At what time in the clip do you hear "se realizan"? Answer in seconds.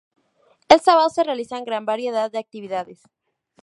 1.11-1.63